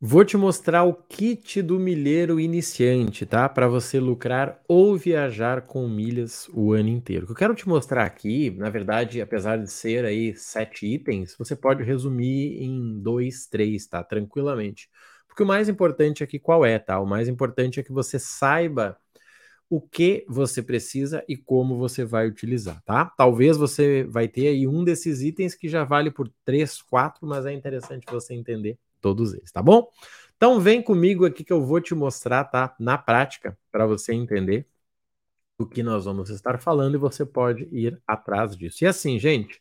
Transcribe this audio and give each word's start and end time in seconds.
Vou 0.00 0.22
te 0.24 0.36
mostrar 0.36 0.84
o 0.84 0.92
kit 0.92 1.62
do 1.62 1.78
milheiro 1.80 2.38
iniciante, 2.38 3.24
tá? 3.24 3.48
Para 3.48 3.66
você 3.68 3.98
lucrar 3.98 4.60
ou 4.68 4.96
viajar 4.98 5.62
com 5.62 5.88
milhas 5.88 6.46
o 6.52 6.72
ano 6.72 6.90
inteiro. 6.90 7.24
O 7.24 7.26
que 7.28 7.32
eu 7.32 7.36
quero 7.36 7.54
te 7.54 7.66
mostrar 7.66 8.04
aqui, 8.04 8.50
na 8.50 8.68
verdade, 8.68 9.22
apesar 9.22 9.56
de 9.56 9.70
ser 9.70 10.04
aí 10.04 10.34
sete 10.36 10.86
itens, 10.86 11.34
você 11.38 11.56
pode 11.56 11.82
resumir 11.82 12.62
em 12.62 13.00
dois, 13.00 13.46
três, 13.46 13.86
tá? 13.86 14.04
Tranquilamente. 14.04 14.90
Porque 15.26 15.42
o 15.42 15.46
mais 15.46 15.68
importante 15.70 16.22
aqui 16.22 16.38
qual 16.38 16.66
é, 16.66 16.78
tá? 16.78 17.00
O 17.00 17.06
mais 17.06 17.26
importante 17.26 17.80
é 17.80 17.82
que 17.82 17.92
você 17.92 18.18
saiba 18.18 18.98
o 19.70 19.80
que 19.80 20.24
você 20.28 20.62
precisa 20.62 21.24
e 21.28 21.36
como 21.36 21.78
você 21.78 22.04
vai 22.04 22.28
utilizar, 22.28 22.82
tá? 22.84 23.06
Talvez 23.16 23.56
você 23.56 24.04
vai 24.04 24.28
ter 24.28 24.48
aí 24.48 24.66
um 24.68 24.84
desses 24.84 25.22
itens 25.22 25.54
que 25.54 25.68
já 25.68 25.84
vale 25.84 26.10
por 26.10 26.30
três, 26.44 26.82
quatro, 26.82 27.26
mas 27.26 27.46
é 27.46 27.52
interessante 27.52 28.04
você 28.10 28.34
entender 28.34 28.78
todos 29.04 29.34
eles, 29.34 29.52
tá 29.52 29.62
bom? 29.62 29.86
Então 30.34 30.58
vem 30.58 30.82
comigo 30.82 31.26
aqui 31.26 31.44
que 31.44 31.52
eu 31.52 31.62
vou 31.62 31.78
te 31.78 31.94
mostrar, 31.94 32.44
tá? 32.44 32.74
Na 32.80 32.96
prática, 32.96 33.56
para 33.70 33.86
você 33.86 34.14
entender 34.14 34.66
o 35.58 35.66
que 35.66 35.82
nós 35.82 36.06
vamos 36.06 36.30
estar 36.30 36.58
falando 36.58 36.94
e 36.94 36.98
você 36.98 37.24
pode 37.26 37.68
ir 37.70 38.00
atrás 38.06 38.56
disso. 38.56 38.82
E 38.82 38.86
assim, 38.86 39.18
gente, 39.18 39.60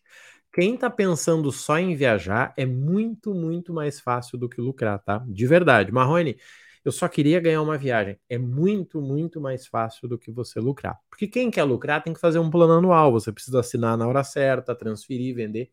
quem 0.53 0.75
está 0.75 0.89
pensando 0.89 1.51
só 1.51 1.77
em 1.77 1.93
viajar 1.93 2.53
é 2.55 2.65
muito, 2.65 3.33
muito 3.35 3.73
mais 3.73 3.99
fácil 3.99 4.37
do 4.37 4.47
que 4.47 4.61
lucrar, 4.61 4.97
tá? 4.99 5.21
De 5.27 5.45
verdade. 5.45 5.91
Marrone, 5.91 6.37
eu 6.85 6.91
só 6.91 7.09
queria 7.09 7.39
ganhar 7.41 7.61
uma 7.61 7.77
viagem. 7.77 8.17
É 8.29 8.37
muito, 8.37 9.01
muito 9.01 9.41
mais 9.41 9.67
fácil 9.67 10.07
do 10.07 10.17
que 10.17 10.31
você 10.31 10.59
lucrar. 10.61 10.97
Porque 11.09 11.27
quem 11.27 11.51
quer 11.51 11.63
lucrar 11.63 12.01
tem 12.01 12.13
que 12.13 12.19
fazer 12.19 12.39
um 12.39 12.49
plano 12.49 12.73
anual. 12.73 13.11
Você 13.11 13.29
precisa 13.31 13.59
assinar 13.59 13.97
na 13.97 14.07
hora 14.07 14.23
certa, 14.23 14.73
transferir, 14.73 15.35
vender 15.35 15.69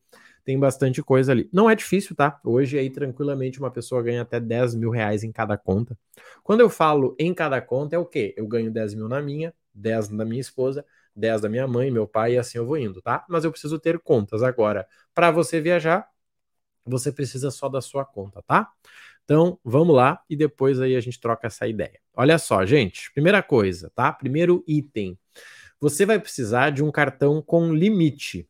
tem 0.50 0.58
bastante 0.58 1.00
coisa 1.00 1.30
ali. 1.30 1.48
Não 1.52 1.70
é 1.70 1.76
difícil, 1.76 2.16
tá? 2.16 2.40
Hoje 2.44 2.76
aí 2.76 2.90
tranquilamente 2.90 3.60
uma 3.60 3.70
pessoa 3.70 4.02
ganha 4.02 4.22
até 4.22 4.40
10 4.40 4.74
mil 4.74 4.90
reais 4.90 5.22
em 5.22 5.30
cada 5.30 5.56
conta. 5.56 5.96
Quando 6.42 6.58
eu 6.58 6.68
falo 6.68 7.14
em 7.20 7.32
cada 7.32 7.60
conta, 7.60 7.94
é 7.94 7.98
o 8.00 8.04
quê? 8.04 8.34
Eu 8.36 8.48
ganho 8.48 8.68
10 8.68 8.94
mil 8.94 9.08
na 9.08 9.22
minha, 9.22 9.54
10 9.72 10.08
da 10.08 10.24
minha 10.24 10.40
esposa, 10.40 10.84
10 11.14 11.42
da 11.42 11.48
minha 11.48 11.68
mãe, 11.68 11.88
meu 11.88 12.04
pai, 12.04 12.34
e 12.34 12.38
assim 12.38 12.58
eu 12.58 12.66
vou 12.66 12.76
indo, 12.76 13.00
tá? 13.00 13.24
Mas 13.28 13.44
eu 13.44 13.52
preciso 13.52 13.78
ter 13.78 14.00
contas 14.00 14.42
agora. 14.42 14.88
Para 15.14 15.30
você 15.30 15.60
viajar, 15.60 16.08
você 16.84 17.12
precisa 17.12 17.52
só 17.52 17.68
da 17.68 17.80
sua 17.80 18.04
conta, 18.04 18.42
tá? 18.42 18.68
Então, 19.24 19.56
vamos 19.64 19.94
lá 19.94 20.20
e 20.28 20.34
depois 20.34 20.80
aí 20.80 20.96
a 20.96 21.00
gente 21.00 21.20
troca 21.20 21.46
essa 21.46 21.68
ideia. 21.68 22.00
Olha 22.12 22.38
só, 22.38 22.66
gente, 22.66 23.12
primeira 23.12 23.40
coisa, 23.40 23.88
tá? 23.94 24.12
Primeiro 24.12 24.64
item. 24.66 25.16
Você 25.78 26.04
vai 26.04 26.18
precisar 26.18 26.70
de 26.70 26.82
um 26.82 26.90
cartão 26.90 27.40
com 27.40 27.72
limite. 27.72 28.48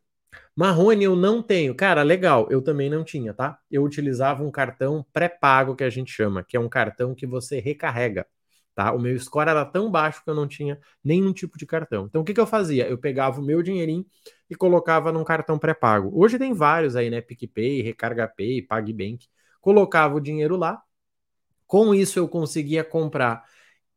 Marrone, 0.60 1.04
eu 1.04 1.16
não 1.16 1.42
tenho. 1.42 1.74
Cara, 1.74 2.02
legal, 2.02 2.46
eu 2.50 2.60
também 2.60 2.90
não 2.90 3.02
tinha, 3.02 3.32
tá? 3.32 3.58
Eu 3.70 3.82
utilizava 3.82 4.44
um 4.44 4.50
cartão 4.50 5.02
pré-pago 5.10 5.74
que 5.74 5.82
a 5.82 5.88
gente 5.88 6.12
chama, 6.12 6.44
que 6.44 6.54
é 6.54 6.60
um 6.60 6.68
cartão 6.68 7.14
que 7.14 7.26
você 7.26 7.60
recarrega, 7.60 8.26
tá? 8.74 8.92
O 8.92 8.98
meu 8.98 9.18
score 9.18 9.48
era 9.48 9.64
tão 9.64 9.90
baixo 9.90 10.22
que 10.22 10.28
eu 10.28 10.34
não 10.34 10.46
tinha 10.46 10.78
nenhum 11.02 11.32
tipo 11.32 11.56
de 11.56 11.64
cartão. 11.64 12.04
Então, 12.04 12.20
o 12.20 12.24
que, 12.26 12.34
que 12.34 12.40
eu 12.40 12.46
fazia? 12.46 12.86
Eu 12.86 12.98
pegava 12.98 13.40
o 13.40 13.42
meu 13.42 13.62
dinheirinho 13.62 14.04
e 14.50 14.54
colocava 14.54 15.10
num 15.10 15.24
cartão 15.24 15.58
pré-pago. 15.58 16.10
Hoje 16.12 16.38
tem 16.38 16.52
vários 16.52 16.94
aí, 16.94 17.08
né? 17.08 17.22
PicPay, 17.22 17.80
Recarga 17.80 18.28
Pay, 18.28 18.60
PagBank. 18.60 19.28
Colocava 19.62 20.16
o 20.16 20.20
dinheiro 20.20 20.58
lá. 20.58 20.82
Com 21.66 21.94
isso, 21.94 22.18
eu 22.18 22.28
conseguia 22.28 22.84
comprar 22.84 23.44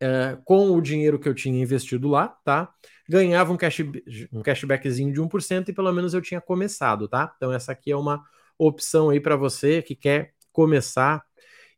uh, 0.03 0.41
com 0.43 0.71
o 0.71 0.81
dinheiro 0.81 1.17
que 1.17 1.29
eu 1.29 1.33
tinha 1.33 1.61
investido 1.61 2.07
lá, 2.09 2.27
tá? 2.43 2.73
ganhava 3.07 3.51
um, 3.51 3.57
cash, 3.57 3.79
um 4.31 4.41
cashbackzinho 4.41 5.13
de 5.13 5.21
1% 5.21 5.69
e 5.69 5.73
pelo 5.73 5.91
menos 5.91 6.13
eu 6.13 6.21
tinha 6.21 6.41
começado, 6.41 7.07
tá? 7.07 7.33
Então 7.35 7.51
essa 7.51 7.71
aqui 7.71 7.91
é 7.91 7.97
uma 7.97 8.23
opção 8.57 9.09
aí 9.09 9.19
para 9.19 9.35
você 9.35 9.81
que 9.81 9.95
quer 9.95 10.33
começar 10.51 11.23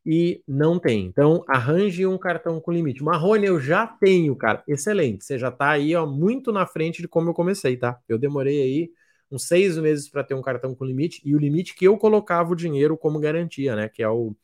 e 0.05 0.43
não 0.47 0.79
tem. 0.79 1.05
Então 1.05 1.43
arranje 1.47 2.05
um 2.05 2.17
cartão 2.17 2.59
com 2.61 2.71
limite. 2.71 3.03
Marrone 3.03 3.45
eu 3.47 3.59
já 3.59 3.87
tenho, 3.87 4.35
cara. 4.35 4.63
Excelente. 4.67 5.23
Você 5.25 5.37
já 5.39 5.51
tá 5.51 5.69
aí, 5.71 5.95
ó, 5.95 6.05
muito 6.05 6.51
na 6.51 6.65
frente 6.65 7.01
de 7.01 7.07
como 7.07 7.29
eu 7.29 7.33
comecei, 7.33 7.75
tá? 7.77 7.99
Eu 8.07 8.17
demorei 8.19 8.61
aí 8.61 8.91
uns 9.31 9.47
seis 9.47 9.77
meses 9.77 10.07
para 10.07 10.23
ter 10.23 10.35
um 10.35 10.41
cartão 10.41 10.75
com 10.75 10.85
limite 10.85 11.21
e 11.25 11.35
o 11.35 11.39
limite 11.39 11.75
que 11.75 11.85
eu 11.85 11.97
colocava 11.97 12.51
o 12.53 12.55
dinheiro 12.55 12.95
como 12.95 13.19
garantia, 13.19 13.75
né? 13.75 13.89
Que 13.89 14.03
é 14.03 14.09
o, 14.09 14.35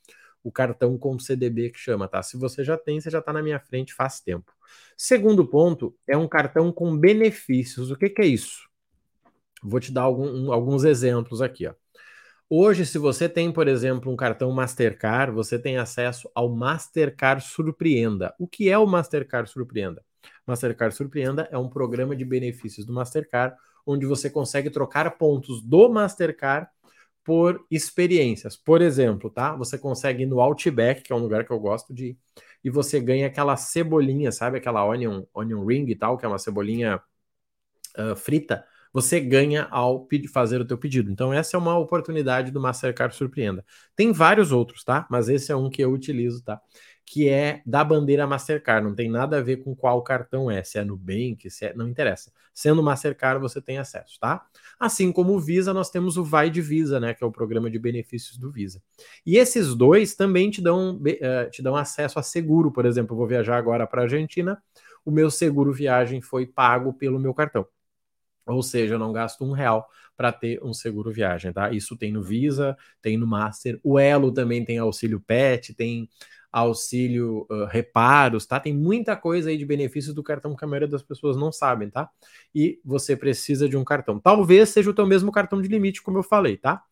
o 0.44 0.52
cartão 0.52 0.98
com 0.98 1.20
CDB 1.20 1.70
que 1.70 1.80
chama, 1.80 2.08
tá? 2.08 2.22
Se 2.24 2.38
você 2.38 2.64
já 2.64 2.78
tem, 2.78 3.00
você 3.00 3.10
já 3.10 3.22
tá 3.22 3.32
na 3.32 3.42
minha 3.42 3.60
frente 3.60 3.94
faz 3.94 4.20
tempo. 4.20 4.52
Segundo 4.98 5.46
ponto 5.46 5.96
é 6.08 6.18
um 6.18 6.28
cartão 6.28 6.72
com 6.72 6.98
benefícios. 6.98 7.92
O 7.92 7.96
que, 7.96 8.10
que 8.10 8.22
é 8.22 8.26
isso? 8.26 8.70
Vou 9.64 9.80
te 9.80 9.92
dar 9.92 10.02
algum, 10.02 10.28
um, 10.28 10.52
alguns 10.52 10.84
exemplos 10.84 11.42
aqui. 11.42 11.68
Ó. 11.68 11.74
Hoje, 12.50 12.86
se 12.86 12.98
você 12.98 13.30
tem, 13.30 13.52
por 13.52 13.68
exemplo, 13.68 14.12
um 14.12 14.16
cartão 14.16 14.52
Mastercard, 14.52 15.34
você 15.34 15.58
tem 15.58 15.78
acesso 15.78 16.30
ao 16.36 16.50
Mastercard 16.50 17.44
Surpreenda. 17.44 18.34
O 18.38 18.48
que 18.48 18.70
é 18.70 18.78
o 18.78 18.86
Mastercard 18.86 19.50
Surpreenda? 19.50 20.04
Mastercard 20.46 20.94
Surpreenda 20.94 21.48
é 21.52 21.58
um 21.58 21.70
programa 21.70 22.16
de 22.16 22.26
benefícios 22.26 22.86
do 22.86 22.92
Mastercard, 22.92 23.56
onde 23.86 24.06
você 24.06 24.30
consegue 24.30 24.70
trocar 24.70 25.10
pontos 25.18 25.62
do 25.62 25.90
Mastercard 25.90 26.68
por 27.24 27.66
experiências. 27.70 28.56
Por 28.58 28.82
exemplo, 28.82 29.30
tá? 29.30 29.56
Você 29.56 29.78
consegue 29.78 30.24
ir 30.24 30.26
no 30.26 30.42
Outback, 30.42 31.04
que 31.04 31.14
é 31.14 31.16
um 31.16 31.20
lugar 31.20 31.46
que 31.46 31.52
eu 31.52 31.60
gosto 31.60 31.94
de 31.94 32.08
ir, 32.08 32.18
e 32.64 32.70
você 32.70 33.00
ganha 33.00 33.28
aquela 33.28 33.56
cebolinha, 33.58 34.32
sabe? 34.32 34.58
Aquela 34.58 34.86
onion, 34.86 35.24
onion 35.34 35.66
ring 35.66 35.86
e 35.88 35.96
tal, 35.96 36.18
que 36.18 36.26
é 36.26 36.28
uma 36.28 36.40
cebolinha 36.40 37.02
uh, 37.98 38.16
frita. 38.16 38.66
Você 38.94 39.20
ganha 39.20 39.68
ao 39.72 40.08
fazer 40.32 40.60
o 40.60 40.66
teu 40.66 40.78
pedido. 40.78 41.12
Então, 41.12 41.34
essa 41.34 41.56
é 41.56 41.60
uma 41.60 41.78
oportunidade 41.78 42.52
do 42.52 42.60
Mastercard 42.60 43.16
Surpreenda. 43.16 43.66
Tem 43.96 44.12
vários 44.12 44.52
outros, 44.52 44.84
tá? 44.84 45.08
Mas 45.10 45.30
esse 45.30 45.52
é 45.52 45.56
um 45.56 45.70
que 45.70 45.82
eu 45.82 45.92
utilizo, 45.92 46.44
tá? 46.44 46.62
Que 47.06 47.30
é 47.30 47.62
da 47.66 47.84
bandeira 47.84 48.28
Mastercard. 48.28 48.86
Não 48.86 48.96
tem 48.96 49.10
nada 49.10 49.38
a 49.38 49.42
ver 49.42 49.58
com 49.58 49.76
qual 49.76 50.02
cartão 50.04 50.52
é. 50.52 50.64
Se 50.64 50.78
é 50.78 50.84
Nubank, 50.84 51.50
se 51.50 51.66
é... 51.66 51.74
Não 51.74 51.88
interessa. 51.88 52.32
Sendo 52.54 52.84
Mastercard, 52.84 53.42
você 53.42 53.62
tem 53.62 53.78
acesso, 53.78 54.20
tá? 54.20 54.46
Assim 54.80 55.12
como 55.12 55.34
o 55.34 55.40
Visa, 55.40 55.74
nós 55.74 55.90
temos 55.90 56.18
o 56.18 56.24
Vai 56.24 56.50
de 56.50 56.62
Visa, 56.62 57.00
né, 57.00 57.14
que 57.14 57.24
é 57.24 57.28
o 57.28 57.32
programa 57.32 57.70
de 57.72 57.80
benefícios 57.80 58.38
do 58.38 58.52
Visa. 58.52 58.82
E 59.26 59.38
esses 59.38 59.74
dois 59.74 60.16
também 60.16 60.52
te 60.52 60.62
dão, 60.62 60.98
uh, 60.98 61.50
te 61.50 61.62
dão 61.62 61.76
acesso 61.76 62.20
a 62.20 62.24
seguro, 62.24 62.72
por 62.72 62.86
exemplo, 62.86 63.14
eu 63.14 63.18
vou 63.18 63.28
viajar 63.28 63.58
agora 63.58 63.88
para 63.88 64.02
a 64.02 64.04
Argentina, 64.04 64.62
o 65.06 65.12
meu 65.12 65.32
seguro 65.32 65.72
viagem 65.72 66.22
foi 66.22 66.46
pago 66.46 66.94
pelo 66.94 67.20
meu 67.20 67.34
cartão. 67.34 67.66
Ou 68.46 68.64
seja, 68.64 68.96
eu 68.96 69.00
não 69.00 69.14
gasto 69.14 69.44
um 69.44 69.52
real 69.52 69.88
para 70.18 70.32
ter 70.32 70.62
um 70.64 70.74
seguro 70.74 71.12
viagem, 71.12 71.52
tá? 71.52 71.72
Isso 71.72 71.98
tem 71.98 72.12
no 72.12 72.22
Visa, 72.22 72.78
tem 73.02 73.18
no 73.18 73.28
Master. 73.28 73.80
O 73.84 73.98
Elo 73.98 74.32
também 74.32 74.64
tem 74.64 74.78
auxílio 74.78 75.20
PET, 75.20 75.74
tem 75.74 76.10
auxílio 76.52 77.48
uh, 77.50 77.66
reparos, 77.66 78.46
tá? 78.46 78.60
Tem 78.60 78.74
muita 78.74 79.16
coisa 79.16 79.50
aí 79.50 79.58
de 79.58 79.66
benefícios 79.66 80.14
do 80.14 80.22
cartão 80.22 80.56
que 80.56 80.66
a 80.66 80.68
maioria 80.68 80.88
das 80.88 81.02
pessoas 81.02 81.38
não 81.38 81.52
sabem, 81.52 81.90
tá? 81.90 82.10
E 82.54 82.80
você 82.84 83.16
precisa 83.16 83.70
de 83.70 83.78
um 83.78 83.84
cartão. 83.84 84.20
Talvez 84.20 84.70
seja 84.70 84.90
o 84.90 84.94
teu 84.94 85.08
mesmo 85.08 85.32
cartão 85.32 85.62
de 85.62 85.70
limite, 85.70 86.02
como 86.02 86.18
eu 86.18 86.24
falei, 86.24 86.58
tá? 86.58 86.84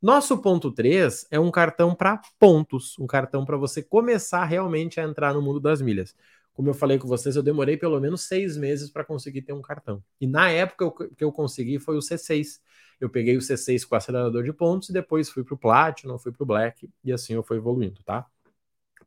Nosso 0.00 0.38
ponto 0.38 0.70
3 0.70 1.26
é 1.28 1.40
um 1.40 1.50
cartão 1.50 1.92
para 1.92 2.20
pontos, 2.38 2.96
um 3.00 3.06
cartão 3.06 3.44
para 3.44 3.56
você 3.56 3.82
começar 3.82 4.44
realmente 4.44 5.00
a 5.00 5.02
entrar 5.02 5.34
no 5.34 5.42
mundo 5.42 5.58
das 5.58 5.82
milhas. 5.82 6.14
Como 6.58 6.70
eu 6.70 6.74
falei 6.74 6.98
com 6.98 7.06
vocês, 7.06 7.36
eu 7.36 7.42
demorei 7.42 7.76
pelo 7.76 8.00
menos 8.00 8.22
seis 8.22 8.56
meses 8.56 8.90
para 8.90 9.04
conseguir 9.04 9.42
ter 9.42 9.52
um 9.52 9.62
cartão. 9.62 10.02
E 10.20 10.26
na 10.26 10.50
época 10.50 11.06
que 11.16 11.22
eu 11.22 11.30
consegui 11.30 11.78
foi 11.78 11.96
o 11.96 12.00
C6. 12.00 12.58
Eu 13.00 13.08
peguei 13.08 13.36
o 13.36 13.40
C6 13.40 13.84
com 13.84 13.94
acelerador 13.94 14.42
de 14.42 14.52
pontos 14.52 14.88
e 14.88 14.92
depois 14.92 15.30
fui 15.30 15.44
para 15.44 15.54
o 15.54 15.56
Platinum, 15.56 16.18
fui 16.18 16.32
para 16.32 16.42
o 16.42 16.46
Black 16.46 16.90
e 17.04 17.12
assim 17.12 17.34
eu 17.34 17.44
fui 17.44 17.58
evoluindo, 17.58 18.02
tá? 18.02 18.26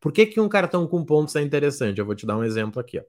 Por 0.00 0.12
que, 0.12 0.24
que 0.24 0.40
um 0.40 0.48
cartão 0.48 0.86
com 0.86 1.04
pontos 1.04 1.36
é 1.36 1.42
interessante? 1.42 1.98
Eu 1.98 2.06
vou 2.06 2.14
te 2.14 2.24
dar 2.24 2.38
um 2.38 2.42
exemplo 2.42 2.80
aqui. 2.80 2.98
Ó. 2.98 3.02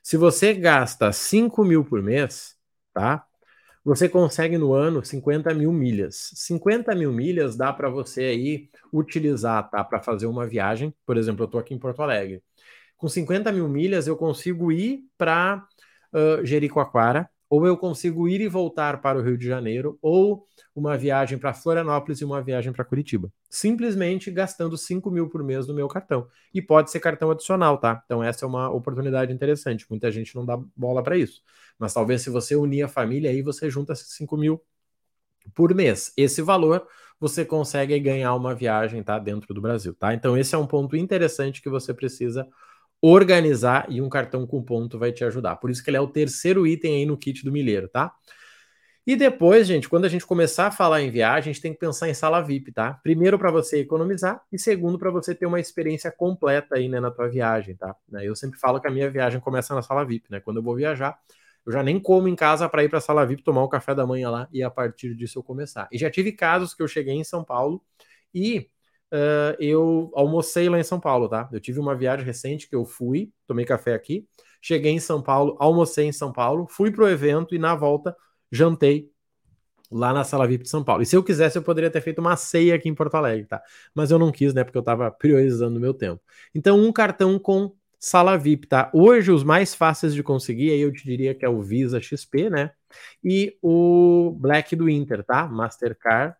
Se 0.00 0.16
você 0.16 0.54
gasta 0.54 1.10
5 1.10 1.64
mil 1.64 1.84
por 1.84 2.00
mês, 2.00 2.56
tá? 2.94 3.26
Você 3.84 4.08
consegue 4.08 4.56
no 4.56 4.72
ano 4.72 5.04
50 5.04 5.52
mil 5.52 5.72
milhas. 5.72 6.30
50 6.36 6.94
mil 6.94 7.12
milhas 7.12 7.56
dá 7.56 7.72
para 7.72 7.88
você 7.90 8.22
aí 8.22 8.70
utilizar, 8.92 9.68
tá? 9.68 9.82
Para 9.82 10.00
fazer 10.00 10.26
uma 10.26 10.46
viagem. 10.46 10.94
Por 11.04 11.16
exemplo, 11.16 11.42
eu 11.42 11.46
estou 11.46 11.60
aqui 11.60 11.74
em 11.74 11.78
Porto 11.80 12.02
Alegre. 12.02 12.40
Com 13.00 13.08
50 13.08 13.50
mil 13.50 13.66
milhas, 13.66 14.06
eu 14.06 14.14
consigo 14.14 14.70
ir 14.70 15.06
para 15.16 15.66
uh, 16.12 16.44
Jericoacoara, 16.44 17.30
ou 17.48 17.66
eu 17.66 17.74
consigo 17.74 18.28
ir 18.28 18.42
e 18.42 18.46
voltar 18.46 19.00
para 19.00 19.18
o 19.18 19.22
Rio 19.22 19.38
de 19.38 19.46
Janeiro, 19.46 19.98
ou 20.02 20.46
uma 20.76 20.98
viagem 20.98 21.38
para 21.38 21.54
Florianópolis 21.54 22.20
e 22.20 22.26
uma 22.26 22.42
viagem 22.42 22.74
para 22.74 22.84
Curitiba. 22.84 23.32
Simplesmente 23.48 24.30
gastando 24.30 24.76
5 24.76 25.10
mil 25.10 25.30
por 25.30 25.42
mês 25.42 25.66
no 25.66 25.72
meu 25.72 25.88
cartão. 25.88 26.28
E 26.52 26.60
pode 26.60 26.90
ser 26.90 27.00
cartão 27.00 27.30
adicional, 27.30 27.78
tá? 27.78 28.02
Então 28.04 28.22
essa 28.22 28.44
é 28.44 28.48
uma 28.48 28.68
oportunidade 28.68 29.32
interessante. 29.32 29.86
Muita 29.88 30.10
gente 30.12 30.36
não 30.36 30.44
dá 30.44 30.58
bola 30.76 31.02
para 31.02 31.16
isso. 31.16 31.42
Mas 31.78 31.94
talvez 31.94 32.20
se 32.20 32.28
você 32.28 32.54
unir 32.54 32.82
a 32.82 32.88
família, 32.88 33.30
aí 33.30 33.40
você 33.40 33.70
junta 33.70 33.94
5 33.94 34.36
mil 34.36 34.60
por 35.54 35.74
mês. 35.74 36.12
Esse 36.18 36.42
valor 36.42 36.86
você 37.18 37.46
consegue 37.46 37.98
ganhar 37.98 38.34
uma 38.34 38.54
viagem, 38.54 39.02
tá? 39.02 39.18
Dentro 39.18 39.54
do 39.54 39.60
Brasil, 39.62 39.94
tá? 39.94 40.12
Então 40.12 40.36
esse 40.36 40.54
é 40.54 40.58
um 40.58 40.66
ponto 40.66 40.94
interessante 40.96 41.62
que 41.62 41.70
você 41.70 41.94
precisa 41.94 42.46
organizar 43.02 43.86
e 43.88 44.00
um 44.00 44.08
cartão 44.08 44.46
com 44.46 44.62
ponto 44.62 44.98
vai 44.98 45.12
te 45.12 45.24
ajudar. 45.24 45.56
Por 45.56 45.70
isso 45.70 45.82
que 45.82 45.90
ele 45.90 45.96
é 45.96 46.00
o 46.00 46.06
terceiro 46.06 46.66
item 46.66 46.96
aí 46.96 47.06
no 47.06 47.16
kit 47.16 47.44
do 47.44 47.52
milheiro, 47.52 47.88
tá? 47.88 48.12
E 49.06 49.16
depois, 49.16 49.66
gente, 49.66 49.88
quando 49.88 50.04
a 50.04 50.08
gente 50.08 50.26
começar 50.26 50.66
a 50.66 50.70
falar 50.70 51.00
em 51.00 51.10
viagem, 51.10 51.50
a 51.50 51.52
gente 51.52 51.62
tem 51.62 51.72
que 51.72 51.78
pensar 51.78 52.08
em 52.08 52.14
sala 52.14 52.40
VIP, 52.42 52.70
tá? 52.70 52.94
Primeiro 53.02 53.38
para 53.38 53.50
você 53.50 53.80
economizar 53.80 54.42
e 54.52 54.58
segundo 54.58 54.98
para 54.98 55.10
você 55.10 55.34
ter 55.34 55.46
uma 55.46 55.58
experiência 55.58 56.12
completa 56.12 56.76
aí, 56.76 56.88
né, 56.88 57.00
na 57.00 57.10
tua 57.10 57.26
viagem, 57.28 57.74
tá? 57.74 57.96
Né, 58.08 58.26
eu 58.26 58.36
sempre 58.36 58.60
falo 58.60 58.78
que 58.80 58.86
a 58.86 58.90
minha 58.90 59.10
viagem 59.10 59.40
começa 59.40 59.74
na 59.74 59.82
sala 59.82 60.04
VIP, 60.04 60.30
né? 60.30 60.38
Quando 60.40 60.58
eu 60.58 60.62
vou 60.62 60.76
viajar, 60.76 61.18
eu 61.66 61.72
já 61.72 61.82
nem 61.82 61.98
como 61.98 62.28
em 62.28 62.36
casa 62.36 62.68
para 62.68 62.84
ir 62.84 62.88
para 62.88 62.98
a 62.98 63.00
sala 63.00 63.26
VIP 63.26 63.42
tomar 63.42 63.62
o 63.64 63.68
café 63.68 63.94
da 63.94 64.06
manhã 64.06 64.30
lá 64.30 64.48
e 64.52 64.62
a 64.62 64.70
partir 64.70 65.14
disso 65.14 65.38
eu 65.38 65.42
começar. 65.42 65.88
E 65.90 65.98
já 65.98 66.10
tive 66.10 66.32
casos 66.32 66.74
que 66.74 66.82
eu 66.82 66.88
cheguei 66.88 67.14
em 67.14 67.24
São 67.24 67.42
Paulo 67.42 67.82
e 68.34 68.68
uh, 69.12 69.56
eu 69.58 70.10
almocei 70.14 70.68
lá 70.68 70.78
em 70.78 70.84
São 70.84 71.00
Paulo, 71.00 71.28
tá? 71.28 71.48
Eu 71.52 71.60
tive 71.60 71.78
uma 71.78 71.94
viagem 71.94 72.24
recente 72.24 72.68
que 72.68 72.74
eu 72.74 72.84
fui, 72.84 73.30
tomei 73.46 73.64
café 73.64 73.94
aqui, 73.94 74.26
cheguei 74.60 74.92
em 74.92 75.00
São 75.00 75.22
Paulo, 75.22 75.56
almocei 75.58 76.06
em 76.06 76.12
São 76.12 76.32
Paulo, 76.32 76.66
fui 76.68 76.90
pro 76.90 77.08
evento 77.08 77.54
e 77.54 77.58
na 77.58 77.74
volta 77.74 78.16
jantei 78.50 79.10
lá 79.90 80.12
na 80.12 80.22
sala 80.22 80.46
VIP 80.46 80.64
de 80.64 80.70
São 80.70 80.84
Paulo. 80.84 81.02
E 81.02 81.06
se 81.06 81.16
eu 81.16 81.22
quisesse, 81.22 81.58
eu 81.58 81.62
poderia 81.62 81.90
ter 81.90 82.00
feito 82.00 82.20
uma 82.20 82.36
ceia 82.36 82.76
aqui 82.76 82.88
em 82.88 82.94
Porto 82.94 83.16
Alegre, 83.16 83.46
tá? 83.46 83.60
Mas 83.94 84.10
eu 84.10 84.18
não 84.18 84.30
quis, 84.30 84.54
né? 84.54 84.62
Porque 84.62 84.78
eu 84.78 84.82
tava 84.82 85.10
priorizando 85.10 85.78
o 85.78 85.80
meu 85.80 85.92
tempo. 85.92 86.22
Então, 86.54 86.78
um 86.78 86.92
cartão 86.92 87.38
com 87.38 87.74
sala 87.98 88.36
VIP, 88.38 88.68
tá? 88.68 88.90
Hoje, 88.94 89.32
os 89.32 89.42
mais 89.42 89.74
fáceis 89.74 90.14
de 90.14 90.22
conseguir, 90.22 90.70
aí 90.70 90.80
eu 90.80 90.92
te 90.92 91.04
diria 91.04 91.34
que 91.34 91.44
é 91.44 91.48
o 91.48 91.60
Visa 91.60 92.00
XP, 92.00 92.48
né? 92.48 92.70
E 93.22 93.56
o 93.60 94.34
Black 94.38 94.76
do 94.76 94.88
Inter, 94.88 95.24
tá? 95.24 95.46
Mastercard 95.48 96.34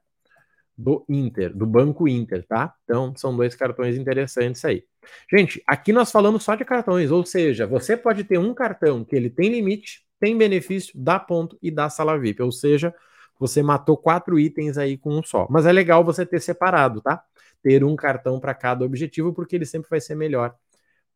do 0.81 1.05
Inter, 1.09 1.55
do 1.55 1.67
Banco 1.67 2.09
Inter, 2.09 2.45
tá? 2.47 2.75
Então, 2.85 3.15
são 3.17 3.37
dois 3.37 3.55
cartões 3.55 3.97
interessantes 3.97 4.65
aí. 4.65 4.85
Gente, 5.31 5.63
aqui 5.67 5.93
nós 5.93 6.11
falamos 6.11 6.43
só 6.43 6.55
de 6.55 6.65
cartões, 6.65 7.11
ou 7.11 7.25
seja, 7.25 7.67
você 7.67 7.97
pode 7.97 8.25
ter 8.25 8.39
um 8.39 8.55
cartão 8.55 9.05
que 9.05 9.15
ele 9.15 9.29
tem 9.29 9.51
limite, 9.51 10.05
tem 10.19 10.37
benefício, 10.37 10.93
dá 10.95 11.19
ponto 11.19 11.59
e 11.63 11.71
dá 11.71 11.91
sala 11.91 12.19
VIP, 12.19 12.43
ou 12.43 12.51
seja, 12.51 12.95
você 13.39 13.63
matou 13.63 13.97
quatro 13.97 14.39
itens 14.39 14.79
aí 14.79 14.97
com 14.97 15.19
um 15.19 15.23
só. 15.23 15.47
Mas 15.51 15.67
é 15.67 15.73
legal 15.73 16.05
você 16.05 16.25
ter 16.27 16.41
separado, 16.41 17.01
tá? 17.01 17.23
Ter 17.63 17.85
um 17.85 17.97
cartão 17.97 18.41
para 18.41 18.55
cada 18.55 18.85
objetivo, 18.85 19.33
porque 19.33 19.57
ele 19.57 19.67
sempre 19.67 19.89
vai 19.89 20.01
ser 20.01 20.15
melhor 20.15 20.55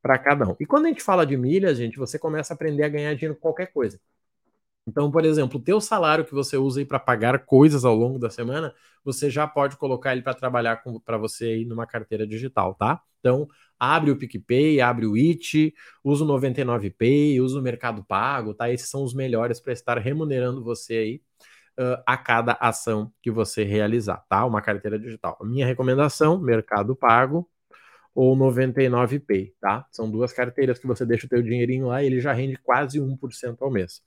para 0.02 0.18
cada 0.18 0.46
um. 0.46 0.56
E 0.60 0.66
quando 0.66 0.86
a 0.86 0.88
gente 0.88 1.02
fala 1.02 1.24
de 1.26 1.36
milhas, 1.36 1.78
gente, 1.78 1.98
você 1.98 2.18
começa 2.18 2.52
a 2.52 2.54
aprender 2.54 2.82
a 2.82 2.88
ganhar 2.88 3.14
dinheiro 3.14 3.34
com 3.34 3.40
qualquer 3.40 3.72
coisa. 3.72 3.98
Então, 4.86 5.10
por 5.10 5.24
exemplo, 5.24 5.58
o 5.58 5.62
teu 5.62 5.80
salário 5.80 6.24
que 6.24 6.34
você 6.34 6.56
usa 6.56 6.84
para 6.84 6.98
pagar 6.98 7.46
coisas 7.46 7.84
ao 7.84 7.94
longo 7.94 8.18
da 8.18 8.28
semana, 8.28 8.74
você 9.02 9.30
já 9.30 9.46
pode 9.46 9.76
colocar 9.76 10.12
ele 10.12 10.22
para 10.22 10.34
trabalhar 10.34 10.82
para 11.04 11.16
você 11.16 11.46
aí 11.46 11.64
numa 11.64 11.86
carteira 11.86 12.26
digital, 12.26 12.74
tá? 12.74 13.00
Então, 13.20 13.48
abre 13.78 14.10
o 14.10 14.16
PicPay, 14.18 14.80
abre 14.82 15.06
o 15.06 15.14
It, 15.16 15.74
usa 16.02 16.24
o 16.24 16.26
99Pay, 16.26 17.40
usa 17.40 17.58
o 17.58 17.62
Mercado 17.62 18.04
Pago, 18.04 18.52
tá? 18.52 18.70
Esses 18.70 18.90
são 18.90 19.02
os 19.02 19.14
melhores 19.14 19.58
para 19.58 19.72
estar 19.72 19.98
remunerando 19.98 20.62
você 20.62 20.94
aí 20.94 21.22
uh, 21.78 22.02
a 22.06 22.16
cada 22.16 22.52
ação 22.60 23.12
que 23.22 23.30
você 23.30 23.64
realizar, 23.64 24.24
tá? 24.28 24.44
Uma 24.44 24.60
carteira 24.62 24.98
digital. 24.98 25.38
Minha 25.42 25.66
recomendação, 25.66 26.38
Mercado 26.40 26.94
Pago, 26.94 27.48
ou 28.14 28.36
99Pay, 28.36 29.54
tá? 29.60 29.86
São 29.90 30.10
duas 30.10 30.32
carteiras 30.32 30.78
que 30.78 30.86
você 30.86 31.04
deixa 31.04 31.26
o 31.26 31.28
teu 31.28 31.42
dinheirinho 31.42 31.88
lá 31.88 32.02
e 32.02 32.06
ele 32.06 32.20
já 32.20 32.32
rende 32.32 32.56
quase 32.58 33.00
1% 33.00 33.62
ao 33.62 33.70
mês. 33.70 34.02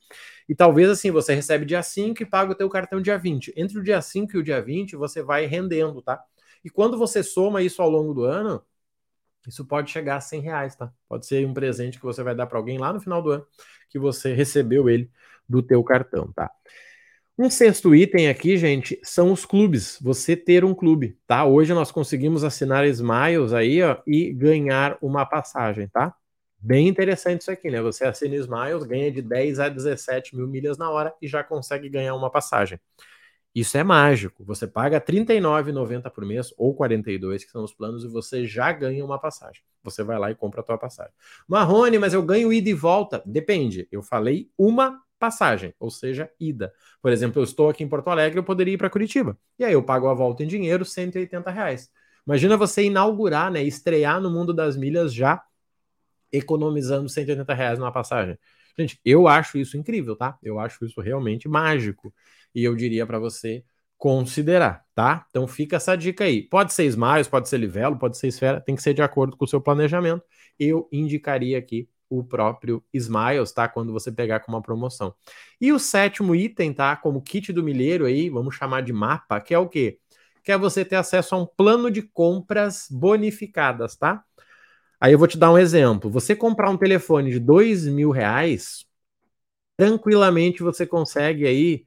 E 0.48 0.56
talvez 0.56 0.90
assim, 0.90 1.12
você 1.12 1.34
recebe 1.34 1.66
dia 1.66 1.84
5 1.84 2.24
e 2.24 2.26
paga 2.26 2.54
o 2.54 2.56
teu 2.56 2.70
cartão 2.70 3.02
dia 3.02 3.18
20. 3.18 3.54
Entre 3.58 3.78
o 3.78 3.84
dia 3.84 4.02
5 4.02 4.38
e 4.38 4.40
o 4.40 4.44
dia 4.44 4.62
20, 4.62 4.96
você 4.96 5.22
vai 5.22 5.46
rendendo, 5.46 6.02
tá? 6.02 6.24
E 6.64 6.70
quando 6.70 6.98
você 6.98 7.22
soma 7.22 7.62
isso 7.62 7.82
ao 7.82 7.90
longo 7.90 8.14
do 8.14 8.24
ano, 8.24 8.64
isso 9.48 9.66
pode 9.66 9.92
chegar 9.92 10.18
a 10.18 10.22
100 10.22 10.42
reais, 10.42 10.76
tá? 10.76 10.92
Pode 11.08 11.26
ser 11.26 11.46
um 11.46 11.54
presente 11.54 11.98
que 12.00 12.06
você 12.06 12.24
vai 12.24 12.36
dar 12.36 12.48
para 12.48 12.58
alguém 12.58 12.78
lá 12.78 12.94
no 12.94 13.00
final 13.00 13.22
do 13.22 13.32
ano, 13.32 13.48
que 13.90 14.00
você 14.00 14.34
recebeu 14.34 14.90
ele 14.90 15.10
do 15.48 15.62
teu 15.62 15.84
cartão, 15.84 16.32
tá? 16.34 16.50
Um 17.40 17.52
sexto 17.52 17.94
item 17.94 18.30
aqui, 18.30 18.58
gente, 18.58 19.00
são 19.04 19.32
os 19.32 19.46
clubes. 19.46 20.00
Você 20.02 20.36
ter 20.36 20.66
um 20.66 20.74
clube, 20.74 21.20
tá? 21.28 21.46
Hoje 21.46 21.72
nós 21.72 21.92
conseguimos 21.92 22.44
assinar 22.44 22.84
Smiles 22.88 23.54
aí, 23.54 23.84
ó, 23.84 23.98
e 24.08 24.34
ganhar 24.34 24.98
uma 25.04 25.24
passagem, 25.24 25.88
tá? 25.88 26.16
Bem 26.58 26.88
interessante 26.88 27.42
isso 27.42 27.52
aqui, 27.52 27.70
né? 27.70 27.80
Você 27.80 28.06
assina 28.06 28.36
Smiles, 28.38 28.86
ganha 28.86 29.12
de 29.12 29.22
10 29.22 29.60
a 29.60 29.70
17 29.70 30.36
mil 30.36 30.48
milhas 30.48 30.80
na 30.80 30.90
hora 30.90 31.14
e 31.22 31.28
já 31.28 31.44
consegue 31.44 31.88
ganhar 31.88 32.16
uma 32.16 32.32
passagem. 32.32 32.80
Isso 33.54 33.78
é 33.78 33.84
mágico. 33.84 34.44
Você 34.44 34.66
paga 34.66 34.98
R$ 34.98 35.04
39,90 35.04 36.10
por 36.10 36.26
mês 36.26 36.52
ou 36.58 36.74
42, 36.74 37.46
que 37.46 37.52
são 37.52 37.64
os 37.64 37.74
planos, 37.74 38.04
e 38.04 38.08
você 38.08 38.48
já 38.48 38.72
ganha 38.72 39.06
uma 39.06 39.20
passagem. 39.20 39.62
Você 39.84 40.04
vai 40.04 40.18
lá 40.18 40.32
e 40.32 40.36
compra 40.36 40.62
a 40.62 40.64
tua 40.64 40.78
passagem. 40.78 41.14
Marrone, 41.48 42.00
mas 42.00 42.16
eu 42.16 42.24
ganho 42.24 42.52
ida 42.52 42.70
e 42.70 42.74
volta. 42.74 43.22
Depende. 43.26 43.88
Eu 43.92 44.02
falei 44.02 44.50
uma 44.58 45.00
passagem, 45.18 45.74
ou 45.80 45.90
seja, 45.90 46.30
ida. 46.40 46.74
Por 47.02 47.12
exemplo, 47.12 47.40
eu 47.40 47.44
estou 47.44 47.70
aqui 47.70 47.84
em 47.84 47.88
Porto 47.88 48.10
Alegre, 48.10 48.40
eu 48.40 48.44
poderia 48.44 48.74
ir 48.74 48.78
para 48.78 48.90
Curitiba. 48.90 49.38
E 49.58 49.64
aí 49.66 49.74
eu 49.74 49.84
pago 49.84 50.08
a 50.08 50.14
volta 50.14 50.44
em 50.44 50.48
dinheiro, 50.48 50.86
180 50.86 51.50
reais. 51.52 51.90
Imagina 52.26 52.58
você 52.58 52.84
inaugurar, 52.84 53.52
né, 53.52 53.64
estrear 53.64 54.20
no 54.22 54.30
mundo 54.30 54.54
das 54.54 54.76
milhas 54.76 55.14
já 55.14 55.42
economizando 56.32 57.08
180 57.08 57.54
reais 57.54 57.80
numa 57.80 57.92
passagem. 57.92 58.38
Gente, 58.78 59.00
eu 59.04 59.28
acho 59.28 59.58
isso 59.58 59.78
incrível, 59.78 60.16
tá? 60.16 60.38
Eu 60.44 60.60
acho 60.60 60.86
isso 60.86 61.02
realmente 61.02 61.48
mágico. 61.48 62.14
E 62.54 62.64
eu 62.64 62.76
diria 62.76 63.06
para 63.06 63.18
você 63.18 63.64
considerar, 63.98 64.86
tá? 64.94 65.26
Então 65.30 65.48
fica 65.48 65.78
essa 65.78 65.96
dica 65.96 66.24
aí. 66.26 66.44
Pode 66.44 66.74
ser 66.74 66.86
Smiles, 66.86 67.28
pode 67.28 67.50
ser 67.50 67.58
Livelo, 67.58 67.98
pode 67.98 68.18
ser 68.18 68.28
Esfera, 68.28 68.62
tem 68.62 68.76
que 68.76 68.84
ser 68.84 68.94
de 68.94 69.02
acordo 69.02 69.36
com 69.36 69.46
o 69.46 69.48
seu 69.48 69.60
planejamento. 69.60 70.24
Eu 70.60 70.88
indicaria 70.92 71.58
aqui 71.58 71.90
o 72.10 72.24
próprio 72.24 72.84
Smiles, 72.94 73.52
tá? 73.52 73.68
Quando 73.68 73.94
você 73.94 74.12
pegar 74.12 74.40
com 74.42 74.52
uma 74.52 74.62
promoção. 74.62 75.14
E 75.60 75.72
o 75.72 75.80
sétimo 75.80 76.36
item, 76.36 76.74
tá? 76.74 76.96
Como 76.96 77.22
kit 77.22 77.52
do 77.54 77.64
milheiro 77.64 78.06
aí, 78.06 78.30
vamos 78.30 78.56
chamar 78.56 78.82
de 78.82 78.94
mapa, 78.94 79.40
que 79.42 79.54
é 79.54 79.60
o 79.60 79.68
quê? 79.68 80.00
Que 80.44 80.52
é 80.52 80.58
você 80.58 80.86
ter 80.86 80.96
acesso 80.96 81.36
a 81.36 81.38
um 81.38 81.46
plano 81.46 81.92
de 81.92 82.02
compras 82.02 82.88
bonificadas, 82.90 83.96
tá? 83.96 84.24
Aí 85.00 85.14
eu 85.14 85.20
vou 85.20 85.28
te 85.28 85.38
dar 85.38 85.52
um 85.52 85.58
exemplo. 85.58 86.10
Você 86.12 86.36
comprar 86.36 86.70
um 86.70 86.78
telefone 86.78 87.32
de 87.32 87.40
dois 87.40 87.86
mil 87.88 88.12
reais, 88.12 88.86
tranquilamente 89.78 90.64
você 90.64 90.86
consegue 90.86 91.46
aí 91.46 91.86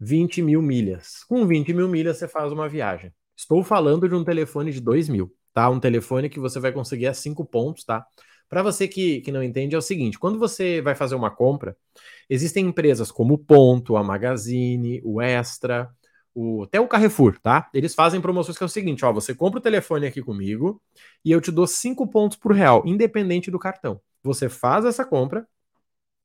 20 0.00 0.42
mil 0.42 0.62
milhas. 0.62 1.24
Com 1.24 1.46
20 1.46 1.72
mil 1.72 1.88
milhas 1.88 2.18
você 2.18 2.28
faz 2.28 2.52
uma 2.52 2.68
viagem. 2.68 3.12
Estou 3.36 3.64
falando 3.64 4.08
de 4.08 4.14
um 4.14 4.24
telefone 4.24 4.72
de 4.72 4.80
dois 4.80 5.08
mil, 5.08 5.34
tá? 5.54 5.70
Um 5.70 5.80
telefone 5.80 6.28
que 6.28 6.40
você 6.40 6.60
vai 6.60 6.72
conseguir 6.72 7.06
a 7.06 7.14
cinco 7.14 7.44
pontos, 7.44 7.84
tá? 7.84 8.06
Para 8.52 8.62
você 8.62 8.86
que, 8.86 9.22
que 9.22 9.32
não 9.32 9.42
entende, 9.42 9.74
é 9.74 9.78
o 9.78 9.80
seguinte: 9.80 10.18
quando 10.18 10.38
você 10.38 10.82
vai 10.82 10.94
fazer 10.94 11.14
uma 11.14 11.30
compra, 11.30 11.74
existem 12.28 12.66
empresas 12.66 13.10
como 13.10 13.32
o 13.32 13.38
Ponto, 13.38 13.96
a 13.96 14.04
Magazine, 14.04 15.00
o 15.02 15.22
Extra, 15.22 15.88
o, 16.34 16.64
até 16.64 16.78
o 16.78 16.86
Carrefour, 16.86 17.38
tá? 17.40 17.70
Eles 17.72 17.94
fazem 17.94 18.20
promoções 18.20 18.58
que 18.58 18.62
é 18.62 18.66
o 18.66 18.68
seguinte: 18.68 19.06
ó, 19.06 19.12
você 19.12 19.34
compra 19.34 19.58
o 19.58 19.62
telefone 19.62 20.06
aqui 20.06 20.20
comigo 20.20 20.82
e 21.24 21.32
eu 21.32 21.40
te 21.40 21.50
dou 21.50 21.66
cinco 21.66 22.06
pontos 22.06 22.36
por 22.36 22.52
real, 22.52 22.82
independente 22.84 23.50
do 23.50 23.58
cartão. 23.58 23.98
Você 24.22 24.50
faz 24.50 24.84
essa 24.84 25.02
compra, 25.02 25.48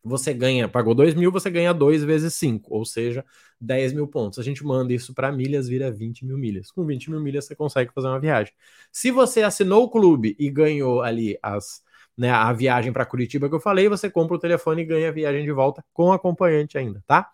você 0.03 0.34
ganha, 0.34 0.67
pagou 0.67 0.93
2 0.93 1.15
mil, 1.15 1.31
você 1.31 1.50
ganha 1.50 1.74
2 1.74 2.03
vezes 2.03 2.34
5, 2.34 2.75
ou 2.75 2.84
seja, 2.84 3.24
10 3.62 3.93
mil 3.93 4.05
pontos. 4.05 4.38
A 4.38 4.43
gente 4.43 4.65
manda 4.65 4.93
isso 4.93 5.13
para 5.13 5.31
milhas, 5.31 5.69
vira 5.69 5.89
20 5.89 6.25
mil 6.25 6.38
milhas. 6.38 6.72
Com 6.72 6.86
20 6.86 7.10
mil 7.10 7.22
milhas 7.22 7.46
você 7.46 7.55
consegue 7.55 7.93
fazer 7.93 8.07
uma 8.07 8.19
viagem. 8.19 8.53
Se 8.91 9.12
você 9.12 9.43
assinou 9.43 9.86
o 9.86 9.89
clube 9.89 10.36
e 10.38 10.50
ganhou 10.50 11.01
ali 11.01 11.39
as 11.41 11.87
né, 12.17 12.31
a 12.31 12.51
viagem 12.51 12.91
para 12.91 13.05
Curitiba 13.05 13.47
que 13.47 13.55
eu 13.55 13.59
falei, 13.59 13.88
você 13.88 14.09
compra 14.09 14.36
o 14.36 14.39
telefone 14.39 14.81
e 14.81 14.86
ganha 14.86 15.09
a 15.09 15.12
viagem 15.12 15.43
de 15.43 15.51
volta 15.51 15.86
com 15.93 16.12
acompanhante 16.12 16.77
ainda, 16.77 17.03
tá? 17.05 17.29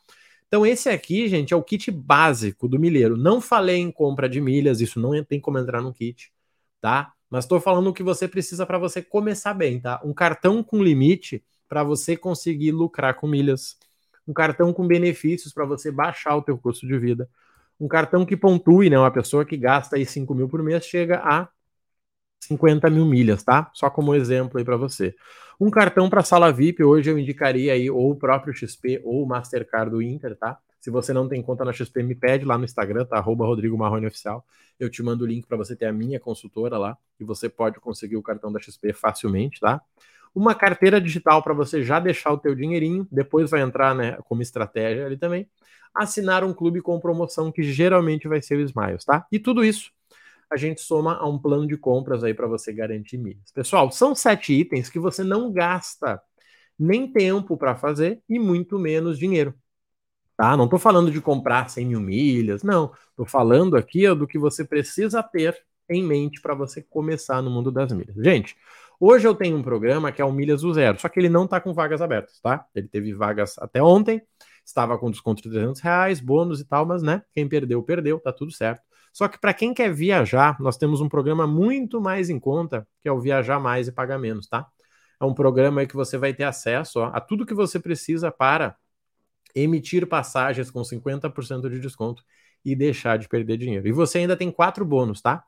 Então 0.47 0.65
esse 0.65 0.89
aqui, 0.89 1.27
gente, 1.27 1.53
é 1.53 1.57
o 1.57 1.63
kit 1.63 1.89
básico 1.89 2.67
do 2.67 2.77
milheiro. 2.77 3.17
Não 3.17 3.41
falei 3.41 3.77
em 3.77 3.91
compra 3.91 4.29
de 4.29 4.39
milhas, 4.41 4.81
isso 4.81 4.99
não 4.99 5.23
tem 5.23 5.39
como 5.39 5.57
entrar 5.57 5.81
no 5.81 5.93
kit, 5.93 6.31
tá? 6.81 7.13
Mas 7.29 7.45
estou 7.45 7.59
falando 7.59 7.87
o 7.87 7.93
que 7.93 8.03
você 8.03 8.27
precisa 8.27 8.65
para 8.65 8.77
você 8.77 9.01
começar 9.01 9.53
bem, 9.55 9.79
tá? 9.79 9.99
Um 10.03 10.13
cartão 10.13 10.61
com 10.61 10.83
limite 10.83 11.43
para 11.67 11.83
você 11.83 12.15
conseguir 12.15 12.71
lucrar 12.71 13.15
com 13.15 13.25
milhas. 13.25 13.77
Um 14.27 14.33
cartão 14.33 14.71
com 14.71 14.85
benefícios 14.85 15.51
para 15.51 15.65
você 15.65 15.91
baixar 15.91 16.35
o 16.35 16.43
teu 16.43 16.55
custo 16.57 16.85
de 16.85 16.97
vida. 16.99 17.27
Um 17.79 17.87
cartão 17.87 18.23
que 18.23 18.37
pontue, 18.37 18.89
né? 18.89 18.99
Uma 18.99 19.09
pessoa 19.09 19.43
que 19.43 19.57
gasta 19.57 19.95
aí 19.95 20.05
5 20.05 20.35
mil 20.35 20.47
por 20.47 20.61
mês 20.61 20.85
chega 20.85 21.19
a 21.23 21.49
50 22.43 22.89
mil 22.89 23.05
milhas, 23.05 23.43
tá? 23.43 23.69
Só 23.73 23.89
como 23.89 24.15
exemplo 24.15 24.57
aí 24.57 24.65
para 24.65 24.77
você. 24.77 25.15
Um 25.59 25.69
cartão 25.69 26.09
para 26.09 26.23
sala 26.23 26.51
VIP, 26.51 26.83
hoje 26.83 27.09
eu 27.09 27.17
indicaria 27.17 27.73
aí 27.73 27.89
ou 27.89 28.11
o 28.11 28.15
próprio 28.15 28.53
XP 28.53 29.01
ou 29.03 29.23
o 29.23 29.27
Mastercard 29.27 29.91
do 29.91 30.01
Inter, 30.01 30.35
tá? 30.35 30.57
Se 30.79 30.89
você 30.89 31.13
não 31.13 31.29
tem 31.29 31.41
conta 31.41 31.63
na 31.63 31.71
XP, 31.71 32.03
me 32.03 32.13
pede 32.13 32.43
lá 32.43 32.57
no 32.57 32.65
Instagram, 32.65 33.05
tá? 33.05 33.17
Arroba 33.17 33.45
Rodrigo 33.45 33.77
Marrone 33.77 34.07
Oficial. 34.07 34.45
Eu 34.77 34.89
te 34.89 35.01
mando 35.01 35.23
o 35.23 35.27
link 35.27 35.47
para 35.47 35.55
você 35.55 35.75
ter 35.75 35.85
a 35.85 35.93
minha 35.93 36.19
consultora 36.19 36.77
lá 36.77 36.97
e 37.19 37.23
você 37.23 37.47
pode 37.47 37.79
conseguir 37.79 38.17
o 38.17 38.21
cartão 38.21 38.51
da 38.51 38.59
XP 38.59 38.91
facilmente, 38.91 39.59
tá? 39.59 39.81
Uma 40.35 40.55
carteira 40.55 40.99
digital 40.99 41.41
para 41.43 41.53
você 41.53 41.83
já 41.83 41.99
deixar 41.99 42.33
o 42.33 42.37
teu 42.37 42.55
dinheirinho, 42.55 43.07
depois 43.11 43.51
vai 43.51 43.61
entrar, 43.61 43.93
né, 43.93 44.17
como 44.27 44.41
estratégia 44.41 45.05
ali 45.05 45.15
também. 45.15 45.47
Assinar 45.93 46.43
um 46.43 46.53
clube 46.53 46.81
com 46.81 46.99
promoção 46.99 47.51
que 47.51 47.61
geralmente 47.61 48.27
vai 48.27 48.41
ser 48.41 48.57
o 48.57 48.61
Smiles, 48.61 49.05
tá? 49.05 49.25
E 49.31 49.37
tudo 49.37 49.63
isso 49.63 49.91
a 50.53 50.57
gente 50.57 50.81
soma 50.81 51.15
a 51.17 51.27
um 51.27 51.39
plano 51.39 51.67
de 51.67 51.75
compras 51.75 52.23
aí 52.23 52.33
para 52.33 52.47
você 52.47 52.71
garantir 52.71 53.17
milhas. 53.17 53.51
Pessoal, 53.51 53.91
são 53.91 54.13
sete 54.13 54.53
itens 54.53 54.89
que 54.89 54.99
você 54.99 55.23
não 55.23 55.51
gasta 55.51 56.21
nem 56.77 57.11
tempo 57.11 57.57
para 57.57 57.75
fazer 57.75 58.21
e 58.29 58.39
muito 58.39 58.77
menos 58.77 59.17
dinheiro. 59.17 59.53
Tá? 60.37 60.55
Não 60.57 60.65
estou 60.65 60.79
falando 60.79 61.11
de 61.11 61.21
comprar 61.21 61.69
100 61.69 61.85
mil 61.87 61.99
milhas, 61.99 62.63
não. 62.63 62.91
Estou 63.09 63.25
falando 63.25 63.75
aqui 63.75 64.07
ó, 64.07 64.15
do 64.15 64.27
que 64.27 64.37
você 64.37 64.63
precisa 64.65 65.21
ter 65.23 65.57
em 65.89 66.03
mente 66.03 66.41
para 66.41 66.53
você 66.55 66.81
começar 66.81 67.41
no 67.41 67.49
mundo 67.49 67.71
das 67.71 67.91
milhas. 67.91 68.15
Gente, 68.15 68.55
hoje 68.99 69.27
eu 69.27 69.35
tenho 69.35 69.57
um 69.57 69.63
programa 69.63 70.11
que 70.11 70.21
é 70.21 70.25
o 70.25 70.31
Milhas 70.31 70.61
do 70.61 70.73
Zero, 70.73 70.99
só 70.99 71.09
que 71.09 71.19
ele 71.19 71.29
não 71.29 71.45
está 71.45 71.59
com 71.59 71.73
vagas 71.73 72.01
abertas, 72.01 72.39
tá? 72.39 72.65
Ele 72.73 72.87
teve 72.87 73.13
vagas 73.13 73.57
até 73.59 73.81
ontem, 73.81 74.21
estava 74.65 74.97
com 74.97 75.11
desconto 75.11 75.43
de 75.43 75.49
300 75.49 75.81
reais, 75.81 76.19
bônus 76.19 76.61
e 76.61 76.65
tal, 76.65 76.85
mas 76.85 77.03
né, 77.03 77.21
quem 77.33 77.47
perdeu, 77.47 77.83
perdeu, 77.83 78.19
tá 78.19 78.31
tudo 78.31 78.51
certo. 78.51 78.81
Só 79.13 79.27
que 79.27 79.39
para 79.39 79.53
quem 79.53 79.73
quer 79.73 79.93
viajar, 79.93 80.59
nós 80.59 80.75
temos 80.75 80.99
um 80.99 81.07
programa 81.07 81.45
muito 81.45 82.01
mais 82.01 82.29
em 82.31 82.39
conta, 82.39 82.87
que 82.99 83.07
é 83.07 83.11
o 83.11 83.21
Viajar 83.21 83.59
Mais 83.59 83.87
e 83.87 83.91
Pagar 83.91 84.17
Menos, 84.17 84.47
tá? 84.47 84.67
É 85.21 85.23
um 85.23 85.33
programa 85.33 85.85
que 85.85 85.95
você 85.95 86.17
vai 86.17 86.33
ter 86.33 86.43
acesso 86.43 86.99
ó, 86.99 87.05
a 87.13 87.21
tudo 87.21 87.45
que 87.45 87.53
você 87.53 87.79
precisa 87.79 88.31
para 88.31 88.75
emitir 89.55 90.07
passagens 90.07 90.71
com 90.71 90.83
50% 90.83 91.69
de 91.69 91.79
desconto 91.79 92.23
e 92.65 92.75
deixar 92.75 93.17
de 93.17 93.29
perder 93.29 93.57
dinheiro. 93.57 93.87
E 93.87 93.91
você 93.91 94.17
ainda 94.19 94.35
tem 94.35 94.51
quatro 94.51 94.83
bônus, 94.83 95.21
tá? 95.21 95.43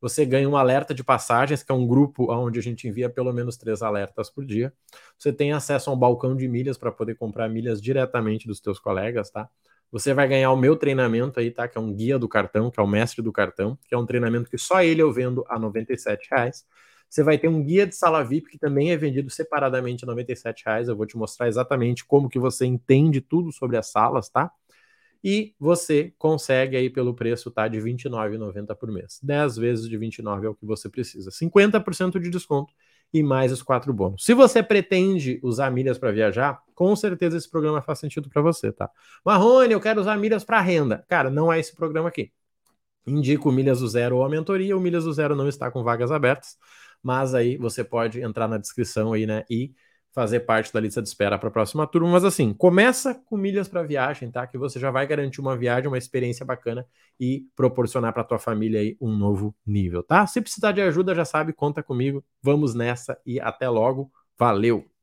Você 0.00 0.26
ganha 0.26 0.48
um 0.48 0.56
alerta 0.56 0.92
de 0.92 1.04
passagens, 1.04 1.62
que 1.62 1.70
é 1.72 1.74
um 1.74 1.86
grupo 1.86 2.30
onde 2.32 2.58
a 2.58 2.62
gente 2.62 2.86
envia 2.88 3.08
pelo 3.08 3.32
menos 3.32 3.56
três 3.56 3.80
alertas 3.80 4.28
por 4.28 4.44
dia. 4.44 4.72
Você 5.16 5.32
tem 5.32 5.52
acesso 5.52 5.88
a 5.88 5.92
um 5.92 5.96
balcão 5.96 6.36
de 6.36 6.48
milhas 6.48 6.76
para 6.76 6.90
poder 6.90 7.14
comprar 7.14 7.48
milhas 7.48 7.80
diretamente 7.80 8.46
dos 8.46 8.60
teus 8.60 8.78
colegas, 8.78 9.30
tá? 9.30 9.48
Você 9.94 10.12
vai 10.12 10.26
ganhar 10.26 10.50
o 10.50 10.56
meu 10.56 10.74
treinamento 10.74 11.38
aí, 11.38 11.52
tá? 11.52 11.68
Que 11.68 11.78
é 11.78 11.80
um 11.80 11.94
guia 11.94 12.18
do 12.18 12.28
cartão, 12.28 12.68
que 12.68 12.80
é 12.80 12.82
o 12.82 12.86
mestre 12.86 13.22
do 13.22 13.30
cartão, 13.30 13.78
que 13.86 13.94
é 13.94 13.96
um 13.96 14.04
treinamento 14.04 14.50
que 14.50 14.58
só 14.58 14.82
ele 14.82 15.00
eu 15.00 15.12
vendo 15.12 15.44
a 15.48 15.56
97 15.56 16.30
reais. 16.32 16.66
Você 17.08 17.22
vai 17.22 17.38
ter 17.38 17.46
um 17.46 17.62
guia 17.62 17.86
de 17.86 17.94
sala 17.94 18.24
VIP 18.24 18.50
que 18.50 18.58
também 18.58 18.90
é 18.90 18.96
vendido 18.96 19.30
separadamente 19.30 20.04
a 20.04 20.08
97 20.08 20.64
reais. 20.66 20.88
Eu 20.88 20.96
vou 20.96 21.06
te 21.06 21.16
mostrar 21.16 21.46
exatamente 21.46 22.04
como 22.04 22.28
que 22.28 22.40
você 22.40 22.66
entende 22.66 23.20
tudo 23.20 23.52
sobre 23.52 23.76
as 23.76 23.86
salas, 23.86 24.28
tá? 24.28 24.50
E 25.22 25.54
você 25.60 26.12
consegue 26.18 26.76
aí 26.76 26.90
pelo 26.90 27.14
preço 27.14 27.48
tá 27.48 27.68
de 27.68 27.78
R$ 27.78 27.84
29,90 27.84 28.74
por 28.74 28.90
mês. 28.90 29.20
10 29.22 29.56
vezes 29.56 29.88
de 29.88 29.96
29 29.96 30.44
é 30.44 30.50
o 30.50 30.56
que 30.56 30.66
você 30.66 30.88
precisa. 30.88 31.30
50% 31.30 32.18
de 32.18 32.30
desconto 32.30 32.74
e 33.12 33.22
mais 33.22 33.52
os 33.52 33.62
quatro 33.62 33.92
bônus. 33.92 34.24
Se 34.24 34.34
você 34.34 34.62
pretende 34.62 35.38
usar 35.42 35.70
milhas 35.70 35.98
para 35.98 36.10
viajar, 36.10 36.60
com 36.74 36.94
certeza 36.96 37.36
esse 37.36 37.48
programa 37.48 37.80
faz 37.80 38.00
sentido 38.00 38.28
para 38.28 38.42
você, 38.42 38.72
tá? 38.72 38.90
Marrone, 39.24 39.72
eu 39.72 39.80
quero 39.80 40.00
usar 40.00 40.16
milhas 40.16 40.44
para 40.44 40.60
renda. 40.60 41.04
Cara, 41.08 41.30
não 41.30 41.52
é 41.52 41.58
esse 41.58 41.74
programa 41.74 42.08
aqui. 42.08 42.32
Indico 43.06 43.52
Milhas 43.52 43.80
do 43.80 43.88
Zero 43.88 44.16
ou 44.16 44.24
a 44.24 44.28
mentoria. 44.28 44.76
O 44.76 44.80
Milhas 44.80 45.04
do 45.04 45.12
Zero 45.12 45.36
não 45.36 45.48
está 45.48 45.70
com 45.70 45.82
vagas 45.82 46.10
abertas, 46.10 46.56
mas 47.02 47.34
aí 47.34 47.56
você 47.56 47.84
pode 47.84 48.20
entrar 48.20 48.48
na 48.48 48.58
descrição 48.58 49.12
aí, 49.12 49.26
né, 49.26 49.44
e 49.50 49.72
fazer 50.14 50.40
parte 50.40 50.72
da 50.72 50.80
lista 50.80 51.02
de 51.02 51.08
espera 51.08 51.36
para 51.36 51.48
a 51.48 51.52
próxima 51.52 51.86
turma. 51.86 52.08
Mas 52.08 52.24
assim, 52.24 52.54
começa 52.54 53.14
com 53.14 53.36
milhas 53.36 53.66
para 53.66 53.82
viagem, 53.82 54.30
tá? 54.30 54.46
Que 54.46 54.56
você 54.56 54.78
já 54.78 54.90
vai 54.90 55.06
garantir 55.06 55.40
uma 55.40 55.56
viagem, 55.56 55.88
uma 55.88 55.98
experiência 55.98 56.46
bacana 56.46 56.86
e 57.18 57.46
proporcionar 57.56 58.12
para 58.12 58.22
tua 58.22 58.38
família 58.38 58.80
aí 58.80 58.96
um 59.00 59.14
novo 59.14 59.54
nível, 59.66 60.04
tá? 60.04 60.24
Se 60.26 60.40
precisar 60.40 60.70
de 60.72 60.80
ajuda, 60.80 61.14
já 61.14 61.24
sabe, 61.24 61.52
conta 61.52 61.82
comigo. 61.82 62.24
Vamos 62.40 62.74
nessa 62.74 63.18
e 63.26 63.40
até 63.40 63.68
logo. 63.68 64.10
Valeu! 64.38 64.93